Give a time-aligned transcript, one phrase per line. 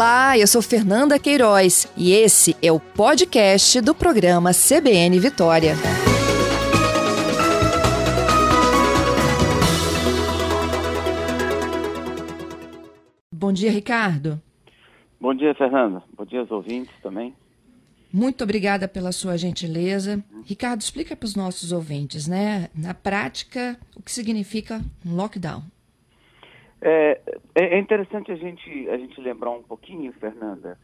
[0.00, 5.74] Olá, eu sou Fernanda Queiroz e esse é o podcast do programa CBN Vitória.
[13.30, 14.40] Bom dia, Ricardo.
[15.20, 16.02] Bom dia, Fernanda.
[16.16, 17.34] Bom dia aos ouvintes também.
[18.10, 20.24] Muito obrigada pela sua gentileza.
[20.46, 25.62] Ricardo, explica para os nossos ouvintes, né, na prática, o que significa um lockdown.
[26.80, 27.20] É,
[27.54, 30.78] é, é interessante a gente, a gente lembrar um pouquinho, Fernanda,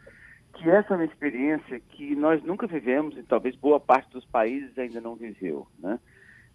[0.55, 4.77] que essa é uma experiência que nós nunca vivemos e talvez boa parte dos países
[4.79, 5.67] ainda não viveu.
[5.79, 5.99] Né?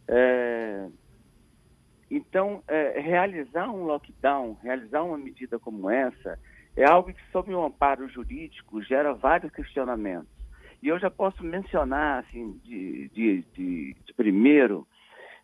[0.07, 0.87] É,
[2.09, 6.37] então, é, realizar um lockdown, realizar uma medida como essa,
[6.75, 10.29] é algo que, sob um amparo jurídico, gera vários questionamentos.
[10.81, 14.87] E eu já posso mencionar, assim, de, de, de, de primeiro,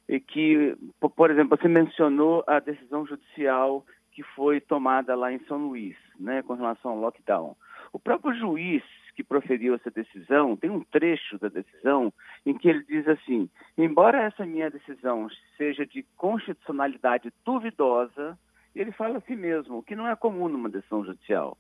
[0.08, 0.76] e que,
[1.16, 6.42] por exemplo, você mencionou a decisão judicial que foi tomada lá em São Luís, né,
[6.42, 7.56] com relação ao lockdown.
[7.94, 8.84] O próprio juiz
[9.18, 12.14] que proferiu essa decisão, tem um trecho da decisão
[12.46, 18.38] em que ele diz assim: embora essa minha decisão seja de constitucionalidade duvidosa,
[18.76, 21.58] ele fala assim mesmo, que não é comum numa decisão judicial.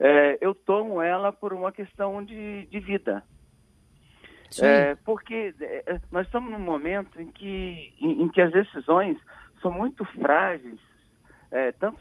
[0.00, 3.22] É, eu tomo ela por uma questão de, de vida,
[4.60, 9.18] é, porque é, nós estamos num momento em que, em, em, que as decisões
[9.60, 10.78] são muito frágeis,
[11.50, 12.00] é, tanto,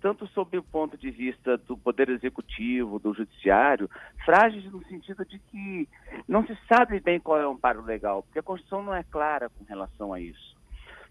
[0.00, 3.88] tanto sob o ponto de vista do Poder Executivo, do Judiciário,
[4.24, 5.88] frágeis no sentido de que
[6.28, 9.48] não se sabe bem qual é o amparo legal, porque a Constituição não é clara
[9.48, 10.56] com relação a isso.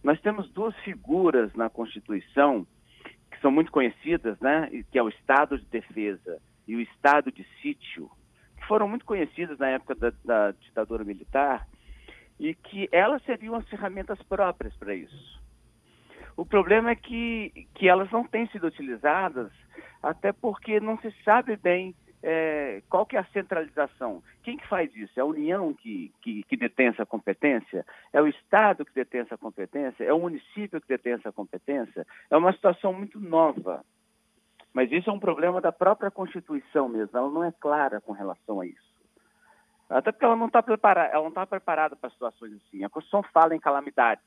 [0.03, 2.67] Nós temos duas figuras na Constituição
[3.31, 7.45] que são muito conhecidas, né, que é o Estado de Defesa e o Estado de
[7.61, 8.09] Sítio,
[8.67, 11.67] foram muito conhecidas na época da, da ditadura militar
[12.39, 15.43] e que elas seriam as ferramentas próprias para isso.
[16.37, 19.51] O problema é que, que elas não têm sido utilizadas,
[20.03, 24.21] até porque não se sabe bem é, qual que é a centralização.
[24.43, 25.17] Quem que faz isso?
[25.17, 27.85] É a União que, que, que, detém essa competência?
[28.11, 30.03] É o Estado que detém essa competência?
[30.03, 32.05] É o município que detém essa competência?
[32.29, 33.85] É uma situação muito nova.
[34.75, 38.59] Mas isso é um problema da própria Constituição mesmo, ela não é clara com relação
[38.59, 38.93] a isso.
[39.89, 42.83] Até porque ela não está preparada, ela não está preparada para situações assim.
[42.83, 44.25] A Constituição fala em calamidades,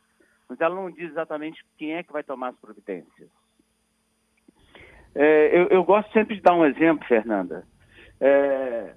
[0.48, 3.28] mas ela não diz exatamente quem é que vai tomar as providências.
[5.14, 7.66] É, eu, eu, gosto sempre de dar um exemplo, Fernanda,
[8.18, 8.94] é,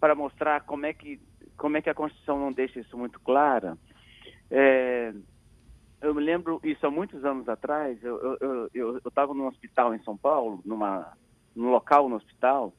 [0.00, 1.20] para mostrar como é que
[1.56, 3.78] como é que a Constituição não deixa isso muito clara.
[4.50, 5.12] É,
[6.00, 7.98] eu me lembro isso há muitos anos atrás.
[8.02, 11.12] Eu estava num hospital em São Paulo, numa,
[11.54, 12.72] num local no hospital,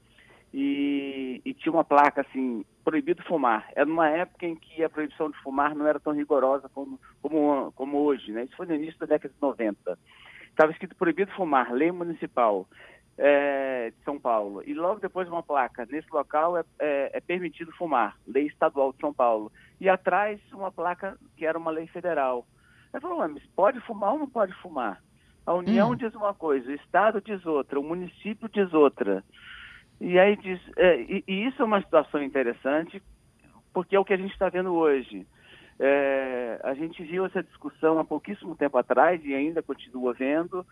[0.54, 3.70] e, e, tinha uma placa assim: proibido fumar.
[3.76, 7.72] Era numa época em que a proibição de fumar não era tão rigorosa como, como,
[7.74, 8.46] como hoje, né?
[8.46, 10.00] Isso foi no início da década de 90.
[10.50, 12.68] Estava escrito proibido fumar, lei municipal
[13.18, 14.64] é, de São Paulo.
[14.66, 19.00] E logo depois uma placa: nesse local é, é, é permitido fumar, lei estadual de
[19.00, 19.52] São Paulo.
[19.80, 22.48] E atrás uma placa que era uma lei federal.
[22.94, 25.02] Ele falou, mas pode fumar ou não pode fumar?
[25.46, 25.96] A União hum.
[25.96, 29.24] diz uma coisa, o Estado diz outra, o município diz outra.
[30.00, 33.02] E aí diz, é, e, e, isso é uma situação interessante,
[33.74, 35.28] porque é o que a gente está vendo hoje.
[35.80, 40.66] É, a gente viu essa discussão há pouquíssimo tempo atrás e ainda continua vendo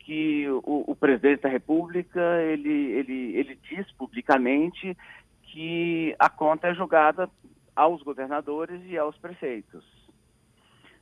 [0.00, 4.96] que o, o presidente da República ele, ele, ele diz publicamente
[5.44, 7.28] que a conta é jogada
[7.74, 9.97] aos governadores e aos prefeitos.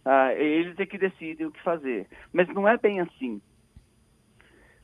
[0.08, 2.06] Ah, eles é que decidem o que fazer.
[2.32, 3.42] Mas não é bem assim.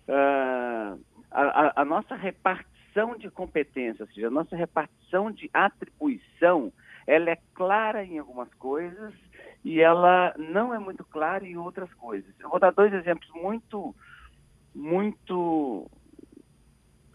[0.09, 0.97] Ah,
[1.31, 6.73] a, a, nossa repartição de competências, ou seja, a nossa repartição de atribuição,
[7.07, 9.15] ela é clara em algumas coisas
[9.65, 12.35] e ela não é muito clara em outras coisas.
[12.41, 13.95] Eu vou dar dois exemplos muito,
[14.75, 15.89] muito,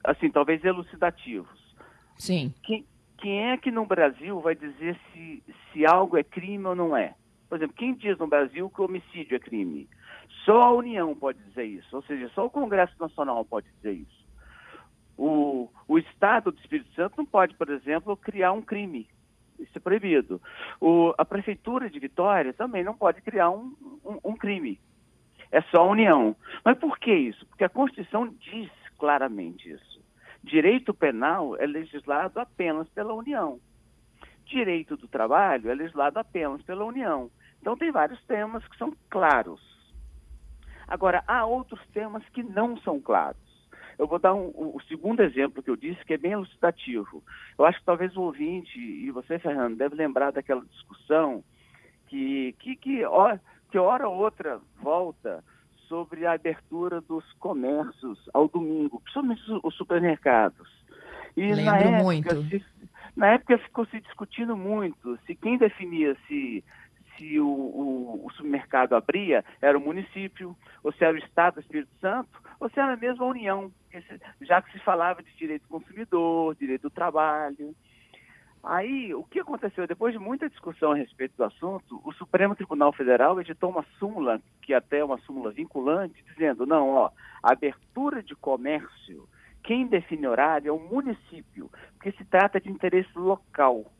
[0.02, 1.76] assim, talvez elucidativos.
[2.16, 2.54] Sim.
[2.64, 2.86] Quem,
[3.18, 7.14] quem é que no Brasil vai dizer se, se algo é crime ou não é?
[7.50, 9.90] Por exemplo, quem diz no Brasil que homicídio é crime?
[10.44, 14.28] Só a União pode dizer isso, ou seja, só o Congresso Nacional pode dizer isso.
[15.18, 19.08] O, o Estado do Espírito Santo não pode, por exemplo, criar um crime.
[19.60, 20.40] Isso é proibido.
[20.80, 24.80] O, a Prefeitura de Vitória também não pode criar um, um, um crime.
[25.52, 26.36] É só a União.
[26.64, 27.46] Mas por que isso?
[27.48, 29.98] Porque a Constituição diz claramente isso.
[30.44, 33.60] Direito penal é legislado apenas pela União.
[34.46, 37.30] Direito do trabalho é legislado apenas pela União.
[37.62, 39.62] Então, tem vários temas que são claros.
[40.88, 43.48] Agora, há outros temas que não são claros.
[44.00, 47.24] Eu vou dar um, o segundo exemplo que eu disse, que é bem elucidativo.
[47.58, 51.44] Eu acho que talvez o ouvinte, e você, Fernando, deve lembrar daquela discussão
[52.08, 55.44] que, que, que, hora, que hora ou outra volta
[55.88, 60.70] sobre a abertura dos comércios ao domingo, principalmente os supermercados.
[61.36, 62.44] E Lembro na época, muito.
[62.44, 62.66] Se,
[63.16, 66.64] na época ficou se discutindo muito se quem definia se,
[67.18, 71.62] se o, o, o, supermercado abria era o município, ou se era o Estado do
[71.62, 72.30] Espírito Santo,
[72.60, 73.72] ou se era mesmo a União,
[74.42, 77.76] já que se falava de direito do consumidor, direito do trabalho.
[78.64, 79.88] Aí, o que aconteceu?
[79.88, 84.42] Depois de muita discussão a respeito do assunto, o Supremo Tribunal Federal editou uma súmula,
[84.62, 87.12] que até é uma súmula vinculante, dizendo, não, ó,
[87.42, 89.28] abertura de comércio,
[89.64, 93.92] quem define horário é o município, porque se trata de interesse local.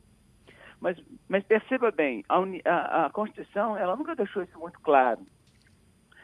[0.80, 0.98] Mas,
[1.28, 5.22] mas perceba bem, a, a, a Constituição, ela nunca deixou isso muito claro.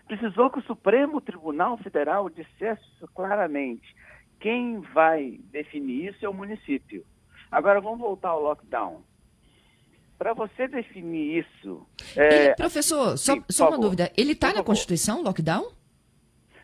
[0.07, 3.95] Precisou que o Supremo Tribunal Federal dissesse isso claramente.
[4.39, 7.05] Quem vai definir isso é o município.
[7.51, 9.01] Agora vamos voltar ao lockdown.
[10.17, 11.87] Para você definir isso.
[12.15, 12.53] É...
[12.53, 14.11] professor, só, Sim, só uma dúvida.
[14.17, 15.71] Ele está na Constituição, lockdown?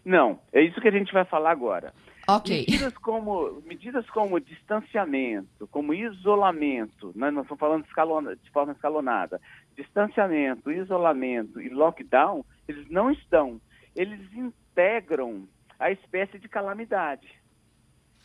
[0.03, 1.93] Não, é isso que a gente vai falar agora.
[2.35, 2.65] Ok.
[2.67, 7.31] Medidas como, medidas como distanciamento, como isolamento, né?
[7.31, 9.41] nós estamos falando de, escalona, de forma escalonada,
[9.75, 13.59] distanciamento, isolamento e lockdown, eles não estão.
[13.95, 15.47] Eles integram
[15.79, 17.27] a espécie de calamidade.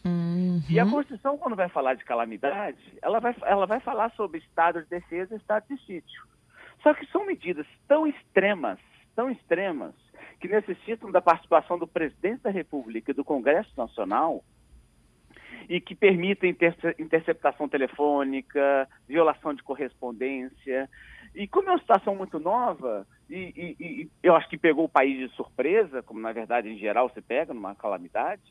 [0.05, 0.63] Uhum.
[0.69, 4.83] E a Constituição, quando vai falar de calamidade, ela vai, ela vai falar sobre estado
[4.83, 6.23] de defesa e estado de sítio.
[6.83, 8.79] Só que são medidas tão extremas,
[9.17, 9.95] tão extremas,
[10.45, 14.45] que necessitam da participação do presidente da República e do Congresso Nacional
[15.71, 16.55] e que permitem
[16.99, 20.91] interceptação telefônica, violação de correspondência.
[21.35, 24.89] E como é uma situação muito nova, e, e, e eu acho que pegou o
[24.89, 28.43] país de surpresa, como na verdade em geral se pega numa calamidade,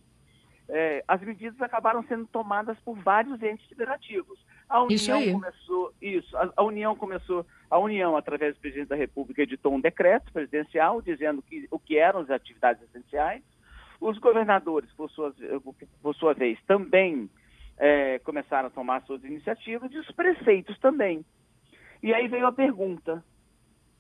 [0.70, 4.40] é, as medidas acabaram sendo tomadas por vários entes federativos.
[4.70, 9.44] A União começou isso, a, a, União começou, a União através do presidente da República
[9.44, 13.44] editou um decreto presidencial dizendo que, o que eram as atividades essenciais.
[14.00, 15.34] Os governadores, por sua,
[16.02, 17.30] por sua vez, também
[17.78, 21.24] é, começaram a tomar suas iniciativas e os prefeitos também.
[22.02, 23.24] E aí veio a pergunta.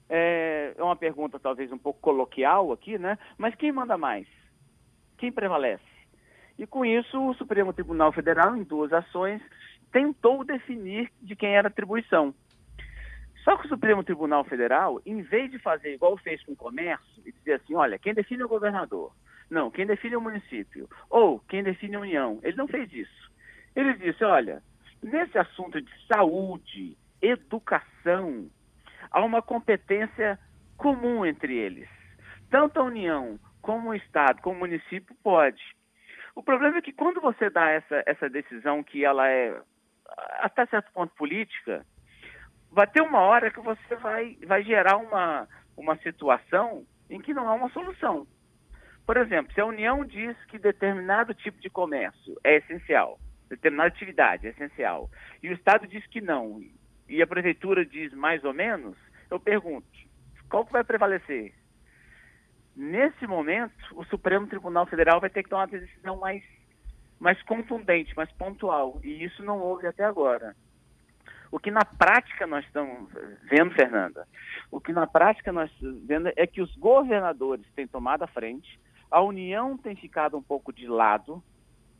[0.10, 3.18] É, é uma pergunta talvez um pouco coloquial aqui, né?
[3.38, 4.28] Mas quem manda mais?
[5.18, 5.93] Quem prevalece?
[6.58, 9.42] E com isso, o Supremo Tribunal Federal, em duas ações,
[9.92, 12.34] tentou definir de quem era a atribuição.
[13.44, 17.22] Só que o Supremo Tribunal Federal, em vez de fazer igual fez com o comércio,
[17.26, 19.12] e dizer assim, olha, quem define é o governador,
[19.50, 22.92] não, quem define é o município, ou quem define é a União, ele não fez
[22.94, 23.32] isso.
[23.76, 24.64] Ele disse, olha,
[25.02, 28.50] nesse assunto de saúde, educação,
[29.12, 30.40] há uma competência
[30.78, 31.90] comum entre eles.
[32.50, 35.62] Tanto a União como o Estado, como o município pode.
[36.36, 39.62] O problema é que quando você dá essa, essa decisão que ela é
[40.40, 41.86] até certo ponto política,
[42.72, 45.48] vai ter uma hora que você vai, vai gerar uma,
[45.78, 48.28] uma situação em que não há uma solução.
[49.06, 53.20] Por exemplo, se a União diz que determinado tipo de comércio é essencial,
[53.50, 55.10] determinada atividade é essencial,
[55.42, 56.62] e o Estado diz que não,
[57.08, 58.98] e a Prefeitura diz mais ou menos,
[59.30, 59.88] eu pergunto,
[60.50, 61.54] qual que vai prevalecer?
[62.76, 66.44] Nesse momento, o Supremo Tribunal Federal vai ter que tomar uma decisão mais,
[67.20, 69.00] mais contundente, mais pontual.
[69.04, 70.56] E isso não houve até agora.
[71.52, 73.12] O que na prática nós estamos
[73.44, 74.28] vendo, Fernanda,
[74.72, 78.80] o que na prática nós estamos vendo é que os governadores têm tomado a frente,
[79.12, 81.44] a União tem ficado um pouco de lado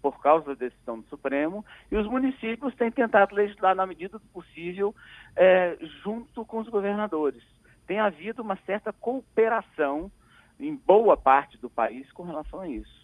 [0.02, 4.26] por causa da decisão do Supremo, e os municípios têm tentado legislar na medida do
[4.30, 4.94] possível
[5.36, 7.44] é, junto com os governadores.
[7.86, 10.12] Tem havido uma certa cooperação
[10.60, 13.04] em boa parte do país com relação a isso.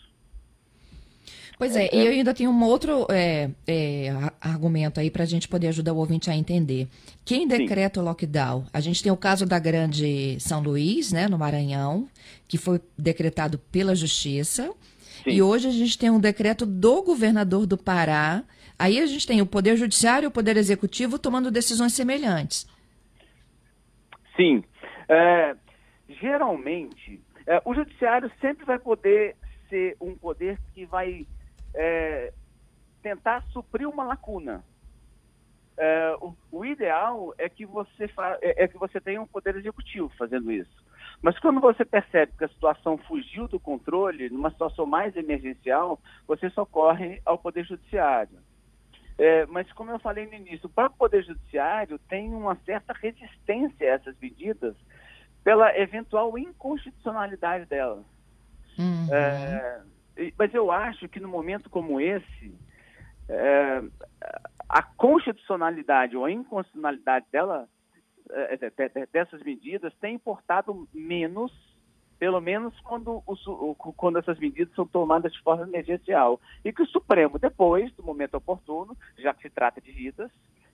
[1.59, 4.07] Pois é, e eu ainda tenho um outro é, é,
[4.39, 6.87] argumento aí para a gente poder ajudar o ouvinte a entender.
[7.25, 8.05] Quem decreta Sim.
[8.05, 8.65] o lockdown?
[8.71, 12.07] A gente tem o caso da Grande São Luís, né, no Maranhão,
[12.47, 14.71] que foi decretado pela Justiça.
[15.21, 15.31] Sim.
[15.31, 18.41] E hoje a gente tem um decreto do governador do Pará.
[18.79, 22.65] Aí a gente tem o Poder Judiciário e o Poder Executivo tomando decisões semelhantes.
[24.37, 24.63] Sim.
[25.09, 25.55] É,
[26.21, 29.35] geralmente, é, o judiciário sempre vai poder
[29.67, 31.25] ser um poder que vai
[31.73, 32.31] é,
[33.01, 34.63] tentar suprir uma lacuna.
[35.75, 38.03] É, o, o, ideal é que você
[38.41, 40.87] é, é, que você tenha um poder executivo fazendo isso.
[41.23, 46.51] Mas quando você percebe que a situação fugiu do controle, numa situação mais emergencial, você
[46.51, 48.37] socorre ao poder judiciário.
[49.17, 53.91] É, mas como eu falei no início, o próprio poder judiciário tem uma certa resistência
[53.91, 54.75] a essas medidas
[55.43, 58.03] pela eventual inconstitucionalidade dela.
[58.77, 59.13] Uhum.
[59.13, 59.81] É,
[60.37, 62.53] mas eu acho que no momento como esse,
[63.27, 63.81] é,
[64.67, 67.67] a constitucionalidade ou a inconstitucionalidade dela,
[68.31, 71.51] é, dessas medidas, tem importado menos
[72.19, 76.39] pelo menos quando, o, quando essas medidas são tomadas de forma emergencial.
[76.65, 80.29] E que o Supremo, depois, do momento oportuno, já que se trata de vidas,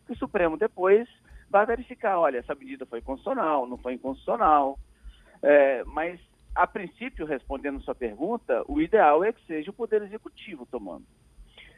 [0.07, 1.07] que o Supremo depois
[1.49, 4.79] vai verificar, olha, essa medida foi constitucional, não foi inconstitucional.
[5.41, 6.19] É, mas,
[6.53, 11.05] a princípio, respondendo sua pergunta, o ideal é que seja o Poder Executivo tomando.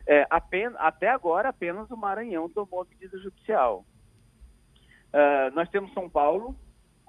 [0.06, 3.86] É, apenas, até agora, apenas o Maranhão tomou a medida judicial.
[5.08, 6.56] Uh, nós temos São Paulo,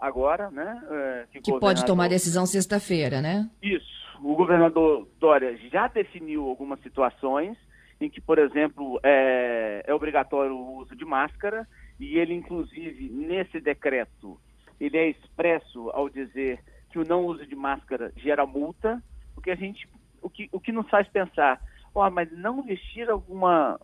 [0.01, 0.83] agora, né?
[0.85, 3.49] Uh, que, que pode tomar decisão sexta-feira, né?
[3.63, 3.99] Isso.
[4.23, 7.57] O governador Dória já definiu algumas situações
[8.01, 11.67] em que, por exemplo, é, é obrigatório o uso de máscara
[11.99, 14.41] e ele, inclusive, nesse decreto,
[14.81, 19.03] ele é expresso ao dizer que o não uso de máscara gera multa,
[19.35, 19.89] porque a gente,
[20.23, 21.61] o que, o que nos faz pensar,
[21.95, 23.81] oh, mas não vestir alguma,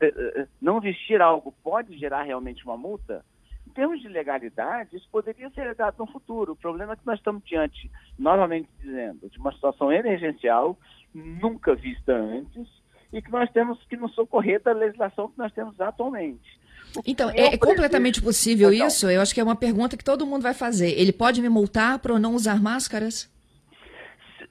[0.00, 3.24] eh, eh, não vestir algo pode gerar realmente uma multa?
[3.66, 6.52] Em termos de legalidade, isso poderia ser dado no futuro.
[6.52, 10.76] O problema é que nós estamos diante, novamente dizendo, de uma situação emergencial,
[11.14, 12.66] nunca vista antes,
[13.12, 16.58] e que nós temos que nos socorrer da legislação que nós temos atualmente.
[17.06, 19.10] Então, é, completamente possível então, isso?
[19.10, 20.98] Eu acho que é uma pergunta que todo mundo vai fazer.
[20.98, 23.30] Ele pode me multar por não usar máscaras?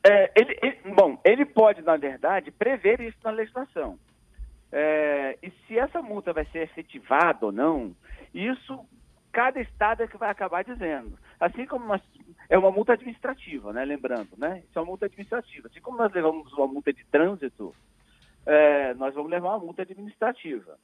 [0.03, 3.97] É, ele, ele, bom, ele pode, na verdade, prever isso na legislação.
[4.71, 7.95] É, e se essa multa vai ser efetivada ou não,
[8.33, 8.79] isso
[9.31, 11.17] cada estado é que vai acabar dizendo.
[11.39, 12.01] Assim como nós,
[12.49, 13.85] é uma multa administrativa, né?
[13.85, 14.63] Lembrando, né?
[14.67, 15.67] Isso é uma multa administrativa.
[15.67, 17.75] Assim como nós levamos uma multa de trânsito,
[18.45, 20.77] é, nós vamos levar uma multa administrativa.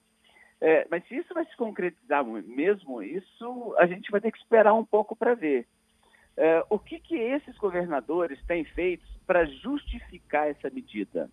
[0.65, 4.73] É, mas se isso vai se concretizar mesmo, isso a gente vai ter que esperar
[4.73, 5.67] um pouco para ver.
[6.37, 11.29] É, o que, que esses governadores têm feito para justificar essa medida?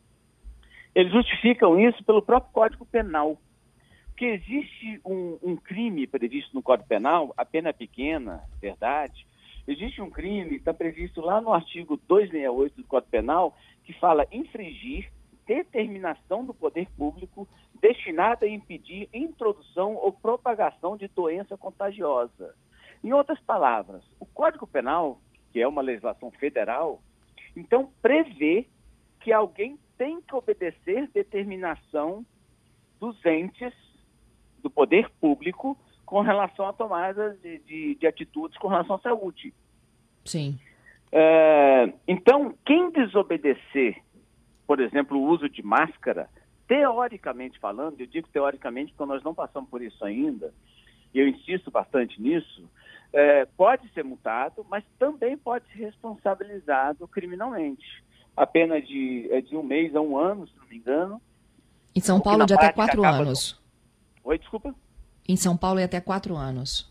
[0.93, 3.39] Eles justificam isso pelo próprio Código Penal.
[4.17, 9.25] Que existe um, um crime previsto no Código Penal, a pena pequena, verdade.
[9.65, 15.09] Existe um crime, está previsto lá no artigo 268 do Código Penal, que fala infringir
[15.50, 17.49] determinação do poder público
[17.80, 22.54] destinada a impedir introdução ou propagação de doença contagiosa.
[23.02, 25.21] Em outras palavras, o Código Penal,
[25.52, 27.02] que é uma legislação federal,
[27.57, 28.69] então prevê
[29.19, 32.25] que alguém tem que obedecer determinação
[33.00, 33.75] dos entes
[34.62, 35.76] do poder público
[36.07, 39.52] com relação à tomada de, de, de atitudes com relação à saúde.
[40.25, 40.61] Sim.
[41.11, 44.00] É, então, quem desobedecer
[44.71, 46.29] por exemplo, o uso de máscara,
[46.69, 50.55] teoricamente falando, eu digo teoricamente porque nós não passamos por isso ainda,
[51.12, 52.71] e eu insisto bastante nisso,
[53.12, 57.85] é, pode ser multado, mas também pode ser responsabilizado criminalmente.
[58.37, 61.21] A pena de, é de um mês a um ano, se não me engano.
[61.93, 63.61] Em São Paulo, de até quatro anos.
[64.23, 64.73] Oi, desculpa?
[65.29, 66.89] Em São Paulo, é até quatro anos.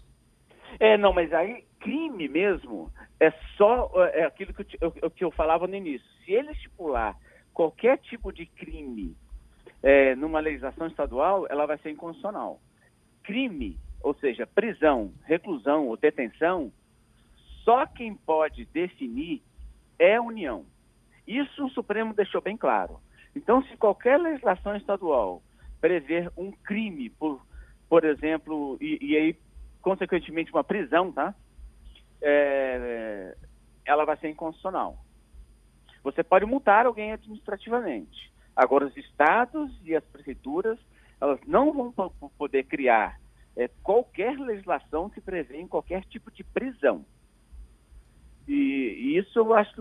[0.81, 5.65] É, não, mas aí crime mesmo é só é aquilo que eu, que eu falava
[5.65, 6.05] no início.
[6.25, 7.15] Se ele estipular
[7.59, 9.17] qualquer tipo de crime
[9.83, 12.57] é, numa legislação estadual, ela vai ser inconstitucional.
[13.21, 16.71] Crime, ou seja, prisão, reclusão ou detenção,
[17.65, 19.43] só quem pode definir
[19.99, 20.65] é a União.
[21.27, 22.97] Isso o Supremo deixou bem claro.
[23.35, 25.43] Então, se qualquer legislação estadual
[25.81, 27.45] prever um crime, por,
[27.89, 29.35] por exemplo, e, e aí,
[29.81, 31.35] consequentemente, uma prisão, tá?
[32.21, 33.35] É,
[33.83, 34.97] ela vai ser inconstitucional.
[36.11, 38.31] Você pode multar alguém administrativamente.
[38.55, 40.77] Agora, os estados e as prefeituras,
[41.21, 43.19] elas não vão poder criar
[43.55, 47.05] é, qualquer legislação que prevê qualquer tipo de prisão.
[48.47, 49.73] E, e isso eu acho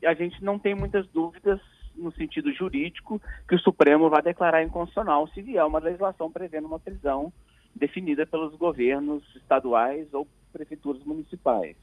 [0.00, 1.60] que a gente não tem muitas dúvidas
[1.94, 6.78] no sentido jurídico que o Supremo vai declarar inconstitucional se vier uma legislação prevendo uma
[6.78, 7.32] prisão
[7.74, 11.76] definida pelos governos estaduais ou prefeituras municipais.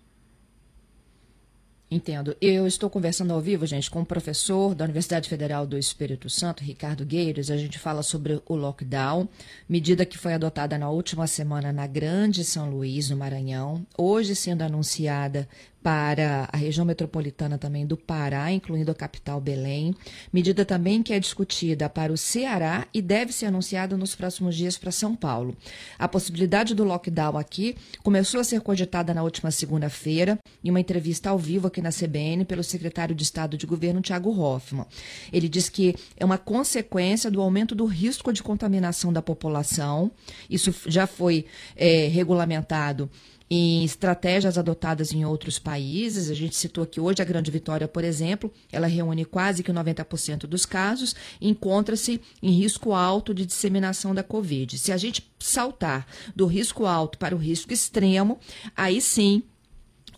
[1.95, 2.35] Entendo.
[2.41, 6.61] Eu estou conversando ao vivo, gente, com o professor da Universidade Federal do Espírito Santo,
[6.61, 7.49] Ricardo Gueiros.
[7.49, 9.29] A gente fala sobre o lockdown,
[9.69, 14.63] medida que foi adotada na última semana na Grande São Luís, no Maranhão, hoje sendo
[14.63, 15.47] anunciada
[15.86, 19.94] para a região metropolitana também do Pará, incluindo a capital Belém.
[20.34, 24.80] Medida também que é discutida para o Ceará e deve ser anunciada nos próximos dias
[24.80, 25.56] para São Paulo.
[26.00, 31.30] A possibilidade do lockdown aqui começou a ser cogitada na última segunda-feira, em uma entrevista
[31.30, 34.88] ao vivo aqui na CBN pelo secretário de Estado de Governo, Tiago Hoffmann.
[35.32, 40.10] Ele diz que é uma consequência do aumento do risco de contaminação da população.
[40.50, 43.08] Isso já foi é, regulamentado
[43.49, 46.29] em estratégias adotadas em outros países.
[46.29, 50.47] A gente citou aqui hoje a Grande Vitória, por exemplo, ela reúne quase que 90%
[50.47, 54.77] dos casos encontra-se em risco alto de disseminação da Covid.
[54.77, 58.39] Se a gente saltar do risco alto para o risco extremo,
[58.75, 59.43] aí sim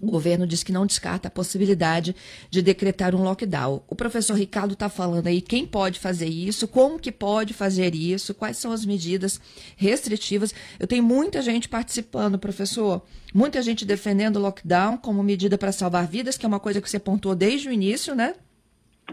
[0.02, 2.16] o governo diz que não descarta a possibilidade
[2.50, 3.82] de decretar um lockdown.
[3.88, 8.34] O professor Ricardo está falando aí quem pode fazer isso, como que pode fazer isso,
[8.34, 9.42] quais são as medidas
[9.76, 10.54] restritivas.
[10.80, 13.02] Eu tenho muita gente participando, professor,
[13.34, 16.90] muita gente defendendo o lockdown como medida para salvar vidas, que é uma coisa que
[16.90, 18.36] você pontuou desde o início, né?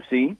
[0.09, 0.37] Sim.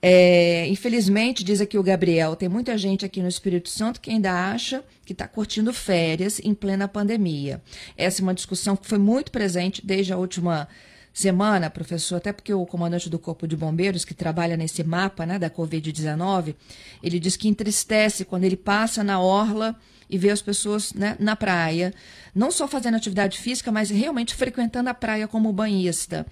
[0.00, 4.50] É, infelizmente, diz aqui o Gabriel, tem muita gente aqui no Espírito Santo que ainda
[4.50, 7.62] acha que está curtindo férias em plena pandemia.
[7.96, 10.68] Essa é uma discussão que foi muito presente desde a última
[11.16, 15.38] semana, professor, até porque o comandante do Corpo de Bombeiros, que trabalha nesse mapa né,
[15.38, 16.54] da Covid-19,
[17.02, 19.74] ele diz que entristece quando ele passa na orla
[20.10, 21.94] e vê as pessoas né, na praia,
[22.34, 26.26] não só fazendo atividade física, mas realmente frequentando a praia como banhista.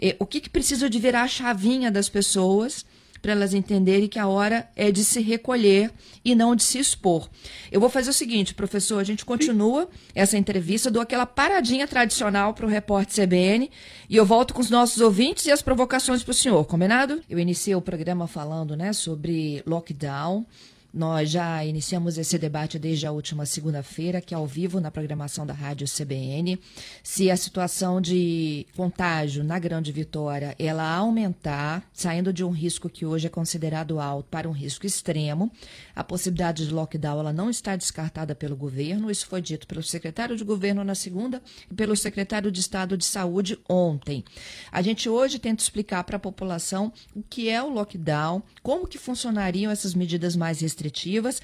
[0.00, 2.86] E, o que, que precisa de virar a chavinha das pessoas
[3.20, 5.90] para elas entenderem que a hora é de se recolher
[6.24, 7.28] e não de se expor.
[7.70, 12.54] Eu vou fazer o seguinte, professor, a gente continua essa entrevista, dou aquela paradinha tradicional
[12.54, 13.70] para o repórter CBN
[14.08, 17.20] e eu volto com os nossos ouvintes e as provocações para o senhor, combinado?
[17.28, 20.46] Eu iniciei o programa falando né, sobre lockdown.
[20.92, 25.46] Nós já iniciamos esse debate desde a última segunda-feira, que é ao vivo na programação
[25.46, 26.58] da Rádio CBN.
[27.00, 33.06] Se a situação de contágio na Grande Vitória ela aumentar, saindo de um risco que
[33.06, 35.52] hoje é considerado alto para um risco extremo,
[35.94, 39.12] a possibilidade de lockdown ela não está descartada pelo governo.
[39.12, 43.04] Isso foi dito pelo secretário de governo na segunda e pelo secretário de Estado de
[43.04, 44.24] Saúde ontem.
[44.72, 48.98] A gente hoje tenta explicar para a população o que é o lockdown, como que
[48.98, 51.42] funcionariam essas medidas mais restritivas restritivas.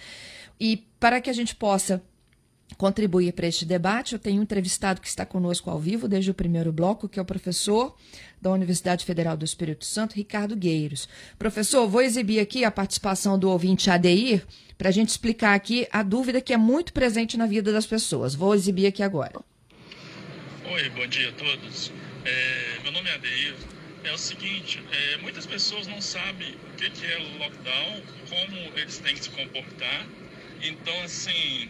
[0.59, 2.03] E para que a gente possa
[2.77, 6.35] contribuir para este debate, eu tenho um entrevistado que está conosco ao vivo desde o
[6.35, 7.95] primeiro bloco, que é o professor
[8.43, 11.09] da Universidade Federal do Espírito Santo, Ricardo Gueiros.
[11.39, 14.45] Professor, vou exibir aqui a participação do ouvinte Adeir
[14.77, 18.35] para a gente explicar aqui a dúvida que é muito presente na vida das pessoas.
[18.35, 19.41] Vou exibir aqui agora.
[20.69, 21.93] Oi, bom dia a todos.
[22.25, 23.76] É, meu nome é Adeir
[24.09, 28.99] é o seguinte, é, muitas pessoas não sabem o que, que é lockdown, como eles
[28.99, 30.07] têm que se comportar.
[30.63, 31.69] Então, assim,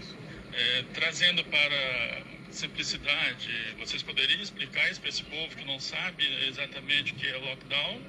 [0.53, 7.13] é, trazendo para simplicidade, vocês poderiam explicar isso para esse povo que não sabe exatamente
[7.13, 8.01] o que é lockdown?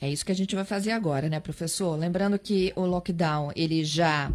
[0.00, 1.96] É isso que a gente vai fazer agora, né, professor?
[1.96, 4.32] Lembrando que o lockdown, ele já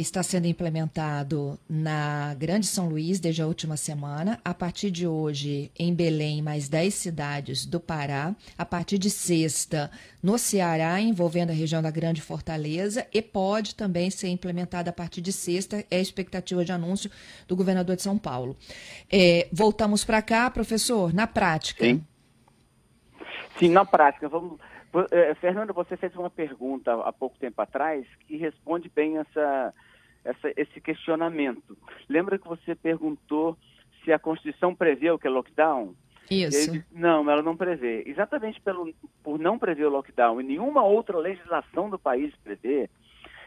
[0.00, 4.40] está sendo implementado na Grande São Luís desde a última semana.
[4.44, 8.34] A partir de hoje, em Belém, mais 10 cidades do Pará.
[8.56, 9.90] A partir de sexta,
[10.22, 13.06] no Ceará, envolvendo a região da Grande Fortaleza.
[13.12, 15.84] E pode também ser implementada a partir de sexta.
[15.90, 17.10] É a expectativa de anúncio
[17.46, 18.56] do governador de São Paulo.
[19.12, 21.84] É, voltamos para cá, professor, na prática.
[21.84, 22.04] Sim.
[23.58, 24.28] Sim, na prática.
[24.28, 24.58] Vamos
[25.10, 29.72] é, Fernanda, você fez uma pergunta há pouco tempo atrás que responde bem essa,
[30.24, 31.76] essa, esse questionamento.
[32.08, 33.56] Lembra que você perguntou
[34.04, 35.94] se a Constituição prevê o que é lockdown?
[36.30, 36.72] Isso.
[36.72, 38.04] Disse, não, ela não prevê.
[38.06, 42.88] Exatamente pelo, por não prever o lockdown e nenhuma outra legislação do país prevê,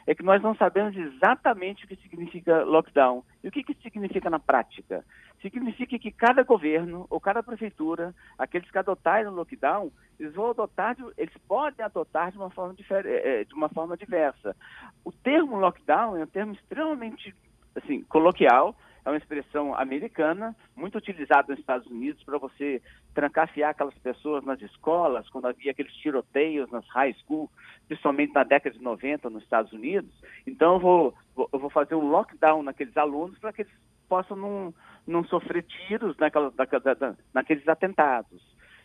[0.06, 3.24] é que nós não sabemos exatamente o que significa lockdown.
[3.44, 5.06] E o que, que significa na prática?
[5.42, 10.96] Significa que cada governo ou cada prefeitura, aqueles que adotarem o lockdown, eles vão adotar,
[11.18, 14.56] eles podem adotar de uma forma, eh, eh, de uma forma diversa.
[15.04, 17.36] O termo lockdown é um termo extremamente
[17.76, 22.82] assim, coloquial, é uma expressão americana, muito utilizada nos Estados Unidos para você
[23.14, 27.50] trancafiar aquelas pessoas nas escolas, quando havia aqueles tiroteios nas high school,
[27.88, 30.12] principalmente na década de 90 nos Estados Unidos.
[30.48, 31.14] Então eu vou,
[31.52, 33.74] eu vou fazer um lockdown naqueles alunos para que eles
[34.08, 34.74] possam não,
[35.06, 38.42] não sofrer tiros naquela, da, naqueles atentados.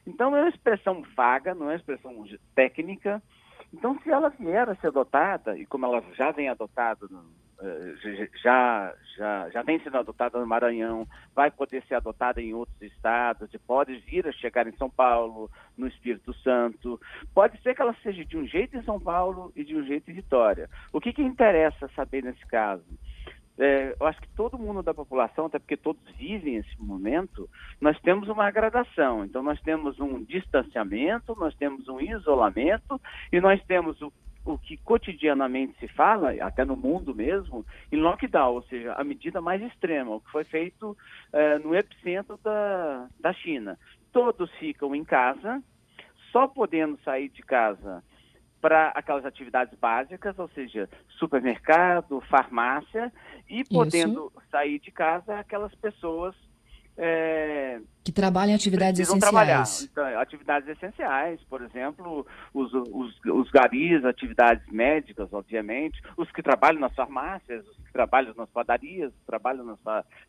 [0.06, 3.22] Então é uma expressão vaga, não é uma expressão técnica.
[3.72, 7.06] Então, se ela vier a ser adotada, e como ela já vem adotada
[8.42, 13.52] já, já, já vem sendo adotada no Maranhão, vai poder ser adotada em outros estados,
[13.52, 17.00] e pode vir a chegar em São Paulo, no Espírito Santo.
[17.34, 20.10] Pode ser que ela seja de um jeito em São Paulo e de um jeito
[20.10, 20.68] em Vitória.
[20.92, 22.84] O que, que interessa saber nesse caso?
[23.58, 27.98] É, eu acho que todo mundo da população, até porque todos vivem esse momento, nós
[28.00, 29.24] temos uma gradação.
[29.24, 33.00] Então, nós temos um distanciamento, nós temos um isolamento
[33.32, 34.12] e nós temos o
[34.48, 39.42] o que cotidianamente se fala, até no mundo mesmo, em lockdown, ou seja, a medida
[39.42, 40.96] mais extrema, o que foi feito
[41.32, 43.78] é, no epicentro da, da China.
[44.10, 45.62] Todos ficam em casa,
[46.32, 48.02] só podendo sair de casa
[48.58, 53.12] para aquelas atividades básicas, ou seja, supermercado, farmácia,
[53.48, 54.50] e podendo Isso.
[54.50, 56.34] sair de casa aquelas pessoas
[57.00, 59.82] é, que trabalham em atividades essenciais.
[59.82, 66.80] Então, atividades essenciais, por exemplo, os, os, os garis, atividades médicas, obviamente, os que trabalham
[66.80, 69.78] nas farmácias, os que trabalham nas padarias, os que trabalham nas,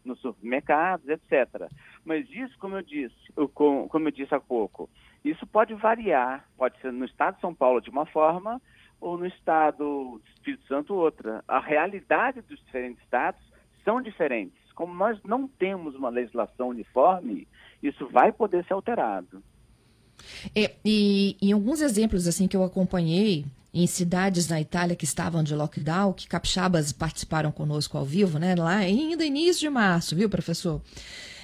[0.05, 1.67] nos supermercados, etc.
[2.05, 3.15] Mas isso, como eu disse,
[3.55, 4.88] como eu disse há pouco,
[5.25, 8.62] isso pode variar, pode ser no estado de São Paulo de uma forma
[9.01, 11.43] ou no estado do Espírito Santo outra.
[11.47, 13.41] A realidade dos diferentes estados
[13.84, 17.46] são diferentes como nós não temos uma legislação uniforme,
[17.84, 19.44] isso vai poder ser alterado.
[20.56, 25.44] É, e em alguns exemplos assim que eu acompanhei em cidades na Itália que estavam
[25.44, 28.56] de lockdown, que capixabas participaram conosco ao vivo, né?
[28.56, 30.82] Lá ainda início de março, viu, professor?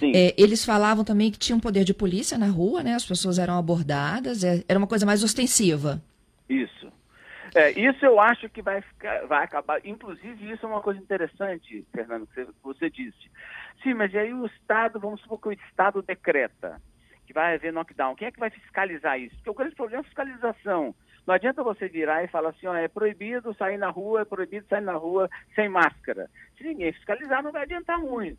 [0.01, 2.93] É, eles falavam também que tinha um poder de polícia na rua, né?
[2.93, 6.01] As pessoas eram abordadas, é, era uma coisa mais ostensiva.
[6.47, 6.87] Isso.
[7.55, 9.79] É, isso eu acho que vai, ficar, vai acabar.
[9.85, 13.31] Inclusive, isso é uma coisa interessante, Fernando, que você disse.
[13.81, 16.81] Sim, mas aí o Estado, vamos supor que o Estado decreta
[17.25, 18.13] que vai haver knockdown.
[18.15, 19.35] Quem é que vai fiscalizar isso?
[19.37, 20.93] Porque o grande problema é a fiscalização.
[21.25, 24.67] Não adianta você virar e falar assim, ó, é proibido sair na rua, é proibido
[24.67, 26.29] sair na rua sem máscara.
[26.57, 28.37] Se ninguém fiscalizar, não vai adiantar muito.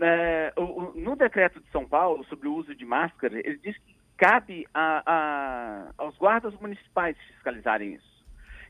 [0.00, 3.76] É, o, o, no decreto de São Paulo sobre o uso de máscara, ele diz
[3.78, 8.16] que cabe a, a, aos guardas municipais fiscalizarem isso.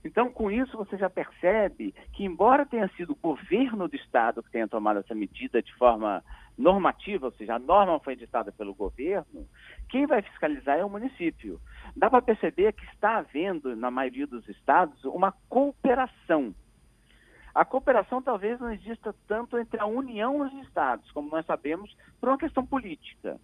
[0.04, 4.50] Então, com isso, você já percebe que, embora tenha sido o governo do Estado que
[4.50, 6.22] tenha tomado essa medida de forma
[6.56, 9.46] normativa, ou seja, a norma foi editada pelo governo,
[9.88, 11.60] quem vai fiscalizar é o município.
[11.96, 16.54] Dá para perceber que está havendo, na maioria dos estados, uma cooperação.
[17.52, 21.96] A cooperação talvez não exista tanto entre a União e os estados, como nós sabemos,
[22.20, 23.40] por uma questão política.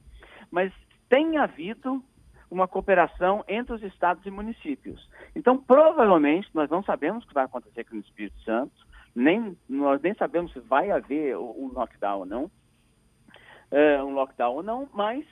[0.50, 0.72] Mas
[1.12, 2.02] tem havido
[2.50, 5.06] uma cooperação entre os estados e municípios.
[5.36, 8.72] Então, provavelmente, nós não sabemos o que vai acontecer aqui no Espírito Santo,
[9.14, 12.50] nem, nós nem sabemos se vai haver um lockdown ou não,
[13.70, 15.26] é, um lockdown ou não, mas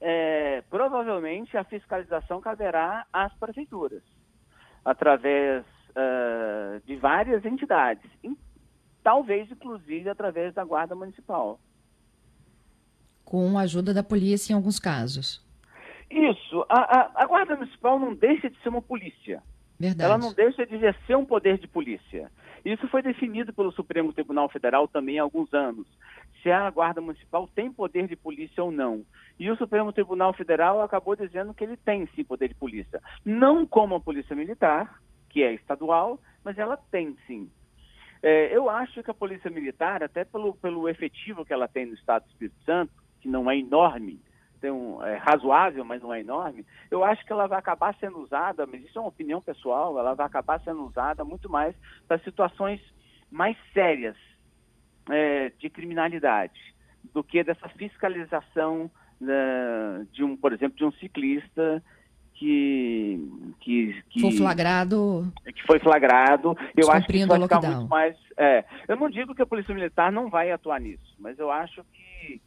[0.00, 4.02] é, provavelmente a fiscalização caberá às prefeituras,
[4.82, 8.10] através uh, de várias entidades,
[9.02, 11.60] talvez inclusive através da Guarda Municipal
[13.28, 15.44] com a ajuda da polícia em alguns casos.
[16.10, 16.64] Isso.
[16.66, 19.42] A, a, a, Guarda Municipal não deixa de ser uma polícia.
[19.78, 20.02] Verdade.
[20.02, 22.32] Ela não deixa de exercer um poder de polícia.
[22.64, 25.86] Isso foi definido pelo Supremo Tribunal Federal também há alguns anos.
[26.42, 29.04] Se a Guarda Municipal tem poder de polícia ou não.
[29.38, 32.98] E o Supremo Tribunal Federal acabou dizendo que ele tem sim poder de polícia.
[33.26, 37.50] Não como a Polícia Militar, que é estadual, mas ela tem sim.
[38.22, 41.94] É, eu acho que a Polícia Militar, até pelo, pelo efetivo que ela tem no
[41.94, 44.20] Estado do Espírito Santo, que não é enorme,
[44.60, 48.18] tem um, é razoável, mas não é enorme, eu acho que ela vai acabar sendo
[48.18, 51.74] usada, mas isso é uma opinião pessoal, ela vai acabar sendo usada muito mais
[52.06, 52.80] para situações
[53.30, 54.16] mais sérias
[55.10, 56.58] é, de criminalidade
[57.12, 61.82] do que dessa fiscalização né, de um, por exemplo, de um ciclista
[62.34, 63.18] que
[63.60, 65.32] que, que foi flagrado.
[65.44, 69.34] Que foi flagrado eu acho que isso vai ficar muito mais é, eu não digo
[69.34, 72.40] que a polícia militar não vai atuar nisso mas eu acho que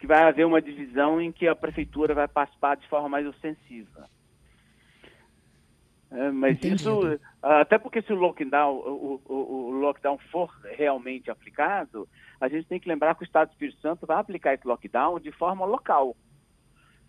[0.00, 4.08] que vai haver uma divisão em que a prefeitura vai participar de forma mais ostensiva.
[6.10, 12.08] É, mas isso, até porque se o lockdown, o, o, o, lockdown for realmente aplicado,
[12.40, 15.20] a gente tem que lembrar que o Estado do Espírito Santo vai aplicar esse lockdown
[15.20, 16.16] de forma local.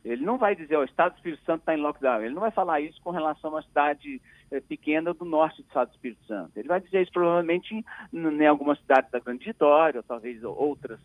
[0.04, 2.22] Ele não vai dizer, o Estado do Espírito Santo está em lockdown.
[2.22, 5.68] Ele não vai falar isso com relação a uma cidade é, pequena do norte do
[5.68, 6.52] Estado do Espírito Santo.
[6.58, 11.00] Ele vai dizer isso provavelmente em, em algumas cidades da Grande Vitória, ou talvez outras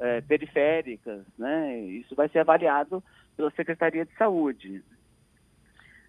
[0.00, 1.78] é, periféricas, né?
[1.78, 3.04] Isso vai ser avaliado
[3.36, 4.82] pela Secretaria de Saúde.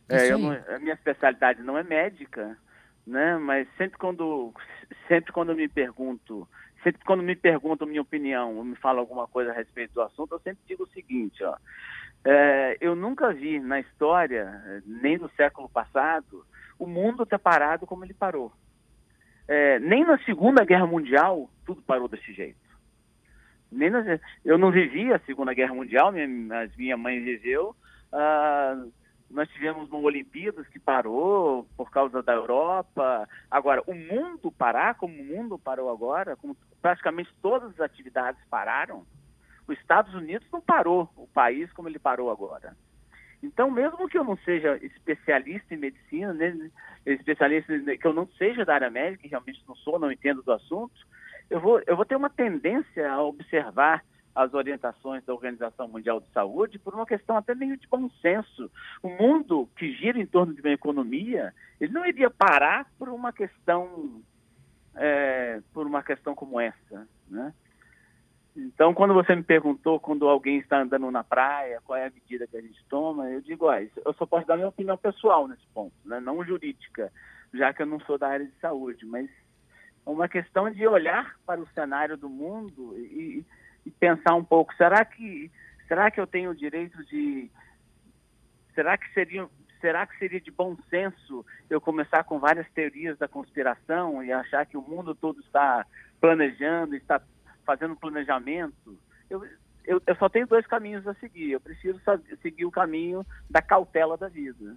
[0.07, 2.57] É, não, a minha especialidade não é médica,
[3.05, 3.37] né?
[3.37, 4.53] Mas sempre quando,
[5.07, 6.47] sempre quando me pergunto,
[6.83, 10.35] sempre quando me perguntam minha opinião, ou me falam alguma coisa a respeito do assunto,
[10.35, 11.55] eu sempre digo o seguinte, ó.
[12.23, 16.45] É, eu nunca vi na história, nem no século passado,
[16.77, 18.51] o mundo ter parado como ele parou.
[19.47, 22.70] É, nem na Segunda Guerra Mundial tudo parou desse jeito
[24.43, 26.27] eu não vivi a Segunda Guerra Mundial, minha,
[26.77, 27.75] minha mãe viveu.
[28.11, 28.83] Ah,
[29.29, 33.27] nós tivemos uma Olimpíadas que parou por causa da Europa.
[33.49, 39.05] Agora, o mundo parar, como o mundo parou agora, como praticamente todas as atividades pararam,
[39.67, 42.75] os Estados Unidos não parou o país como ele parou agora.
[43.41, 46.69] Então, mesmo que eu não seja especialista em medicina, né,
[47.05, 50.93] especialista que eu não seja da área médica, realmente não sou, não entendo do assunto,
[51.51, 56.31] eu vou, eu vou ter uma tendência a observar as orientações da Organização Mundial de
[56.31, 58.71] Saúde por uma questão até meio de bom senso.
[59.03, 63.33] O mundo que gira em torno de uma economia, ele não iria parar por uma
[63.33, 64.21] questão,
[64.95, 67.53] é, por uma questão como essa, né?
[68.55, 72.47] Então, quando você me perguntou quando alguém está andando na praia, qual é a medida
[72.47, 75.65] que a gente toma, eu digo, ah, eu só posso dar minha opinião pessoal nesse
[75.73, 76.19] ponto, né?
[76.19, 77.11] não jurídica,
[77.53, 79.29] já que eu não sou da área de saúde, mas
[80.05, 83.45] uma questão de olhar para o cenário do mundo e,
[83.85, 85.51] e pensar um pouco, será que
[85.87, 87.49] será que eu tenho o direito de
[88.73, 89.47] será que seria
[89.79, 94.65] será que seria de bom senso eu começar com várias teorias da conspiração e achar
[94.65, 95.85] que o mundo todo está
[96.19, 97.19] planejando, está
[97.65, 98.97] fazendo planejamento,
[99.29, 99.43] eu,
[99.83, 101.51] eu, eu, só tenho dois caminhos a seguir.
[101.51, 101.99] Eu preciso
[102.41, 104.75] seguir o caminho da cautela da vida.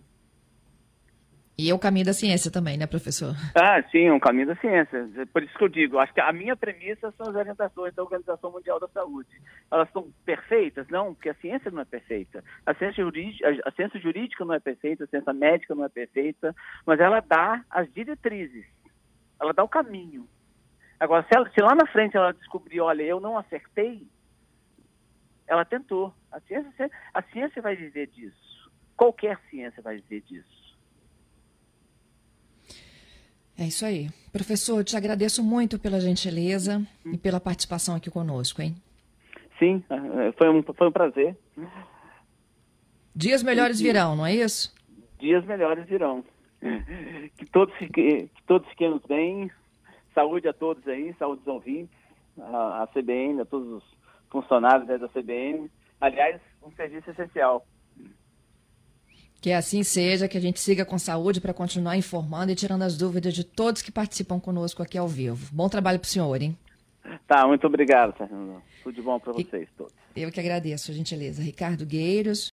[1.57, 3.33] E é o caminho da ciência também, né, professor?
[3.55, 5.09] Ah, sim, é um caminho da ciência.
[5.33, 8.51] Por isso que eu digo, acho que a minha premissa são as orientações da Organização
[8.51, 9.29] Mundial da Saúde.
[9.71, 10.89] Elas são perfeitas?
[10.89, 12.43] Não, porque a ciência não é perfeita.
[12.67, 16.55] A ciência, jurídica, a ciência jurídica não é perfeita, a ciência médica não é perfeita,
[16.85, 18.67] mas ela dá as diretrizes,
[19.41, 20.27] ela dá o caminho.
[20.99, 24.05] Agora, se, ela, se lá na frente ela descobrir, olha, eu não acertei,
[25.47, 26.13] ela tentou.
[26.33, 28.73] A ciência, a ciência vai dizer disso.
[28.97, 30.64] Qualquer ciência vai dizer disso.
[33.59, 34.09] É isso aí.
[34.33, 38.75] Professor, te agradeço muito pela gentileza e pela participação aqui conosco, hein?
[39.59, 41.37] Sim, é, foi um, foi um prazer.
[43.15, 44.75] Dias melhores virão, não é isso?
[45.21, 46.25] Dias melhores virão.
[47.37, 49.51] Que todos, que, que todos fiquemos bem,
[50.15, 51.97] Saúde a todos aí, saúde dos ouvintes,
[52.39, 53.85] a, a CBN, a todos os
[54.31, 55.69] funcionários da CBN.
[56.01, 57.67] Aliás, um serviço essencial.
[59.45, 62.97] Que assim seja, que a gente siga com saúde para continuar informando e tirando as
[62.97, 65.51] dúvidas de todos que participam conosco aqui ao vivo.
[65.53, 66.57] Bom trabalho para o senhor, hein?
[67.29, 68.63] Tá, muito obrigado, Fernando.
[68.83, 69.93] Tudo de bom para vocês todos.
[70.17, 71.43] Eu que agradeço, a gentileza.
[71.43, 72.43] Ricardo Gueiros.